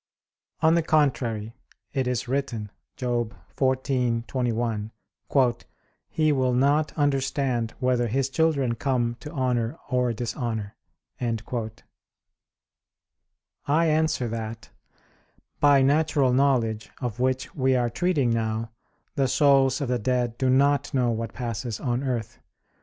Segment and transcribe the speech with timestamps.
[0.61, 1.53] On the contrary,
[1.93, 4.89] It is written (Job 14:21):
[6.09, 10.75] "He will not understand whether his children come to honor or dishonor."
[11.21, 11.35] I
[13.85, 14.71] answer that,
[15.59, 18.71] By natural knowledge, of which we are treating now,
[19.13, 22.39] the souls of the dead do not know what passes on earth.